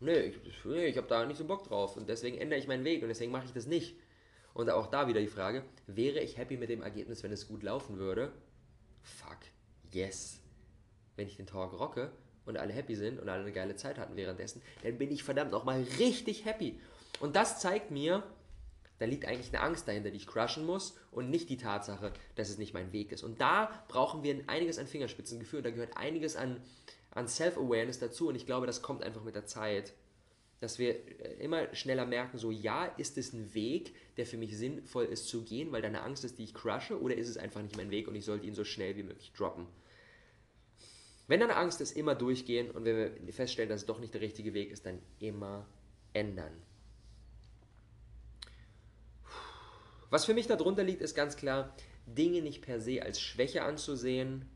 nee, 0.00 0.18
ich, 0.20 0.64
nee, 0.64 0.86
ich 0.86 0.96
habe 0.96 1.06
da 1.06 1.24
nicht 1.26 1.36
so 1.36 1.44
Bock 1.44 1.64
drauf 1.64 1.96
und 1.96 2.08
deswegen 2.08 2.38
ändere 2.38 2.58
ich 2.58 2.66
meinen 2.66 2.84
Weg 2.84 3.02
und 3.02 3.08
deswegen 3.08 3.32
mache 3.32 3.46
ich 3.46 3.52
das 3.52 3.66
nicht. 3.66 3.96
Und 4.54 4.70
auch 4.70 4.86
da 4.86 5.06
wieder 5.06 5.20
die 5.20 5.26
Frage, 5.26 5.64
wäre 5.86 6.20
ich 6.20 6.38
happy 6.38 6.56
mit 6.56 6.70
dem 6.70 6.82
Ergebnis, 6.82 7.22
wenn 7.22 7.32
es 7.32 7.46
gut 7.46 7.62
laufen 7.62 7.98
würde? 7.98 8.32
Fuck, 9.02 9.38
yes. 9.92 10.40
Wenn 11.16 11.28
ich 11.28 11.36
den 11.36 11.46
Talk 11.46 11.78
rocke, 11.78 12.10
und 12.46 12.56
alle 12.56 12.72
happy 12.72 12.94
sind 12.94 13.20
und 13.20 13.28
alle 13.28 13.42
eine 13.42 13.52
geile 13.52 13.76
Zeit 13.76 13.98
hatten 13.98 14.16
währenddessen, 14.16 14.62
dann 14.82 14.96
bin 14.96 15.10
ich 15.10 15.22
verdammt 15.22 15.50
nochmal 15.50 15.84
richtig 15.98 16.44
happy. 16.44 16.80
Und 17.20 17.36
das 17.36 17.60
zeigt 17.60 17.90
mir, 17.90 18.22
da 18.98 19.04
liegt 19.04 19.26
eigentlich 19.26 19.54
eine 19.54 19.62
Angst 19.62 19.86
dahinter, 19.88 20.10
die 20.10 20.16
ich 20.16 20.26
crushen 20.26 20.64
muss 20.64 20.98
und 21.10 21.30
nicht 21.30 21.48
die 21.50 21.56
Tatsache, 21.56 22.12
dass 22.34 22.48
es 22.48 22.58
nicht 22.58 22.74
mein 22.74 22.92
Weg 22.92 23.12
ist. 23.12 23.22
Und 23.22 23.40
da 23.40 23.84
brauchen 23.88 24.22
wir 24.22 24.42
einiges 24.46 24.78
an 24.78 24.86
Fingerspitzengefühl, 24.86 25.62
da 25.62 25.70
gehört 25.70 25.96
einiges 25.96 26.36
an, 26.36 26.60
an 27.10 27.28
Self-Awareness 27.28 27.98
dazu 27.98 28.28
und 28.28 28.34
ich 28.34 28.46
glaube, 28.46 28.66
das 28.66 28.82
kommt 28.82 29.02
einfach 29.02 29.24
mit 29.24 29.34
der 29.34 29.46
Zeit, 29.46 29.92
dass 30.60 30.78
wir 30.78 30.94
äh, 30.94 31.34
immer 31.38 31.74
schneller 31.74 32.06
merken, 32.06 32.38
so 32.38 32.50
ja, 32.50 32.86
ist 32.86 33.18
es 33.18 33.32
ein 33.32 33.52
Weg, 33.54 33.94
der 34.16 34.26
für 34.26 34.38
mich 34.38 34.56
sinnvoll 34.56 35.04
ist 35.04 35.28
zu 35.28 35.42
gehen, 35.42 35.72
weil 35.72 35.82
da 35.82 35.88
eine 35.88 36.02
Angst 36.02 36.24
ist, 36.24 36.38
die 36.38 36.44
ich 36.44 36.54
crushe, 36.54 37.00
oder 37.00 37.14
ist 37.14 37.28
es 37.28 37.36
einfach 37.36 37.62
nicht 37.62 37.76
mein 37.76 37.90
Weg 37.90 38.08
und 38.08 38.14
ich 38.14 38.24
sollte 38.24 38.46
ihn 38.46 38.54
so 38.54 38.64
schnell 38.64 38.96
wie 38.96 39.02
möglich 39.02 39.32
droppen. 39.32 39.66
Wenn 41.28 41.40
dann 41.40 41.50
Angst 41.50 41.80
ist, 41.80 41.96
immer 41.96 42.14
durchgehen 42.14 42.70
und 42.70 42.84
wenn 42.84 42.96
wir 42.96 43.32
feststellen, 43.32 43.68
dass 43.68 43.80
es 43.80 43.86
doch 43.86 43.98
nicht 43.98 44.14
der 44.14 44.20
richtige 44.20 44.54
Weg 44.54 44.70
ist, 44.70 44.86
dann 44.86 45.00
immer 45.18 45.66
ändern. 46.12 46.52
Was 50.10 50.24
für 50.24 50.34
mich 50.34 50.46
darunter 50.46 50.84
liegt, 50.84 51.02
ist 51.02 51.14
ganz 51.14 51.36
klar, 51.36 51.74
Dinge 52.06 52.42
nicht 52.42 52.62
per 52.62 52.80
se 52.80 53.02
als 53.02 53.20
Schwäche 53.20 53.62
anzusehen, 53.62 54.48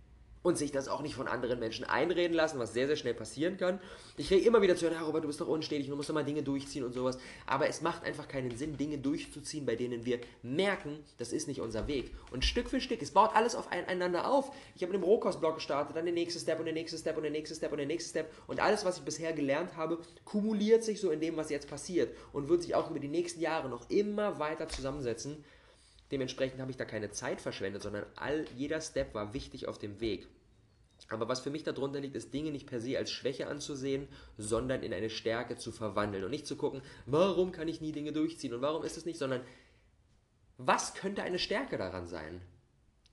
und 0.42 0.56
sich 0.56 0.73
das 0.73 0.88
auch 0.88 1.02
nicht 1.02 1.14
von 1.14 1.28
anderen 1.28 1.59
Menschen 1.59 1.85
einreden 1.85 2.35
lassen, 2.35 2.59
was 2.59 2.73
sehr, 2.73 2.87
sehr 2.87 2.97
schnell 2.97 3.14
passieren 3.14 3.59
kann. 3.59 3.80
Ich 4.16 4.28
kriege 4.28 4.47
immer 4.47 4.62
wieder 4.62 4.75
zu 4.75 4.87
hören, 4.87 4.94
ja, 4.94 5.02
Robert, 5.02 5.25
du 5.25 5.28
bist 5.28 5.40
doch 5.40 5.49
unstetig 5.49 5.88
du 5.88 5.97
musst 5.97 6.09
doch 6.09 6.14
mal 6.14 6.25
Dinge 6.25 6.42
durchziehen 6.42 6.85
und 6.85 6.92
sowas. 6.92 7.18
Aber 7.47 7.68
es 7.68 7.82
macht 7.82 8.04
einfach 8.04 8.26
keinen 8.26 8.56
Sinn, 8.56 8.76
Dinge 8.76 8.99
durchzuziehen, 8.99 9.66
bei 9.66 9.76
denen 9.76 10.04
wir 10.04 10.20
merken, 10.42 11.04
das 11.18 11.32
ist 11.32 11.49
nicht 11.49 11.61
unser 11.61 11.87
Weg. 11.88 12.14
Und 12.30 12.44
Stück 12.44 12.70
für 12.70 12.80
Stück, 12.80 13.02
es 13.02 13.11
baut 13.11 13.35
alles 13.35 13.54
aufeinander 13.54 14.30
auf. 14.30 14.50
Ich 14.75 14.82
habe 14.82 14.92
mit 14.92 15.02
dem 15.02 15.04
Rohkostblock 15.04 15.56
gestartet, 15.56 15.97
dann 15.97 16.04
der 16.04 16.14
nächste 16.14 16.40
Step 16.40 16.59
und 16.59 16.64
der 16.64 16.75
nächste 16.75 16.97
Step 16.97 17.16
und 17.16 17.23
der 17.23 17.32
nächste 17.32 17.54
Step 17.54 17.73
und 17.73 17.78
der 17.78 17.87
nächste 17.87 18.11
Step. 18.11 18.32
Und 18.47 18.61
alles, 18.61 18.85
was 18.85 18.99
ich 18.99 19.04
bisher 19.04 19.32
gelernt 19.32 19.76
habe, 19.76 19.99
kumuliert 20.25 20.85
sich 20.85 21.00
so 21.00 21.11
in 21.11 21.20
dem, 21.20 21.37
was 21.37 21.50
jetzt 21.50 21.68
passiert 21.68 22.16
und 22.32 22.49
wird 22.49 22.62
sich 22.62 22.75
auch 22.75 22.90
über 22.90 23.00
die 23.00 23.09
nächsten 23.09 23.40
Jahre 23.40 23.68
noch 23.68 23.90
immer 23.90 24.38
weiter 24.38 24.68
zusammensetzen. 24.68 25.44
Dementsprechend 26.10 26.60
habe 26.60 26.70
ich 26.70 26.76
da 26.76 26.84
keine 26.84 27.10
Zeit 27.10 27.40
verschwendet, 27.40 27.82
sondern 27.82 28.04
all, 28.16 28.46
jeder 28.56 28.80
Step 28.80 29.14
war 29.14 29.32
wichtig 29.32 29.68
auf 29.68 29.78
dem 29.78 30.00
Weg. 30.00 30.26
Aber 31.08 31.28
was 31.28 31.40
für 31.40 31.50
mich 31.50 31.62
darunter 31.62 32.00
liegt, 32.00 32.14
ist 32.14 32.34
Dinge 32.34 32.50
nicht 32.50 32.66
per 32.66 32.80
se 32.80 32.98
als 32.98 33.10
Schwäche 33.10 33.46
anzusehen, 33.46 34.08
sondern 34.36 34.82
in 34.82 34.92
eine 34.92 35.10
Stärke 35.10 35.56
zu 35.56 35.72
verwandeln 35.72 36.24
und 36.24 36.30
nicht 36.30 36.46
zu 36.46 36.56
gucken, 36.56 36.82
warum 37.06 37.52
kann 37.52 37.68
ich 37.68 37.80
nie 37.80 37.92
Dinge 37.92 38.12
durchziehen 38.12 38.54
und 38.54 38.62
warum 38.62 38.84
ist 38.84 38.96
es 38.96 39.06
nicht, 39.06 39.18
sondern 39.18 39.42
was 40.58 40.94
könnte 40.94 41.22
eine 41.22 41.38
Stärke 41.38 41.78
daran 41.78 42.06
sein? 42.06 42.42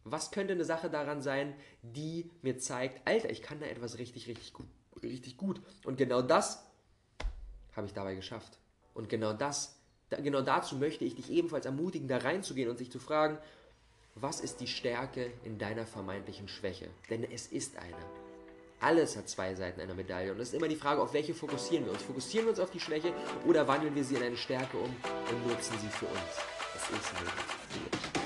Was 0.04 0.32
könnte 0.32 0.54
eine 0.54 0.66
Sache 0.66 0.90
daran 0.90 1.22
sein, 1.22 1.56
die 1.82 2.30
mir 2.42 2.58
zeigt, 2.58 3.08
Alter, 3.08 3.30
ich 3.30 3.42
kann 3.42 3.60
da 3.60 3.66
etwas 3.66 3.98
richtig, 3.98 4.28
richtig 4.28 4.54
gut, 4.54 4.68
richtig 5.02 5.38
gut. 5.38 5.62
Und 5.86 5.98
genau 5.98 6.22
das 6.22 6.66
habe 7.74 7.88
ich 7.88 7.94
dabei 7.94 8.16
geschafft. 8.16 8.60
Und 8.94 9.10
genau 9.10 9.34
das, 9.34 9.77
genau 10.10 10.42
dazu 10.42 10.76
möchte 10.76 11.06
ich 11.06 11.16
dich 11.16 11.30
ebenfalls 11.30 11.66
ermutigen, 11.66 12.08
da 12.08 12.18
reinzugehen 12.18 12.70
und 12.70 12.78
sich 12.78 12.92
zu 12.92 13.00
fragen, 13.00 13.38
was 14.16 14.40
ist 14.40 14.62
die 14.62 14.68
Stärke 14.68 15.32
in 15.44 15.58
deiner 15.60 15.86
vermeintlichen 15.86 16.48
Schwäche? 16.48 16.88
Denn 17.10 17.24
es 17.24 17.48
ist 17.48 17.78
eine. 17.78 17.96
Alles 18.80 19.18
hat 19.18 19.28
zwei 19.28 19.56
Seiten 19.56 19.82
einer 19.82 19.96
Medaille 19.96 20.32
und 20.32 20.40
es 20.40 20.50
ist 20.50 20.54
immer 20.54 20.68
die 20.68 20.76
Frage, 20.76 21.02
auf 21.02 21.14
welche 21.14 21.34
fokussieren 21.34 21.86
wir 21.86 21.94
uns. 21.94 22.04
Fokussieren 22.04 22.46
wir 22.46 22.52
uns 22.52 22.60
auf 22.60 22.72
die 22.72 22.80
Schwäche 22.80 23.12
oder 23.46 23.68
wandeln 23.68 23.96
wir 23.96 24.04
sie 24.04 24.16
in 24.16 24.24
eine 24.24 24.38
Stärke 24.38 24.78
um 24.78 24.96
und 25.30 25.48
nutzen 25.48 25.78
sie 25.80 25.90
für 25.90 26.06
uns? 26.06 26.22
Es 26.76 26.84
ist 26.84 27.14
möglich. 27.14 28.17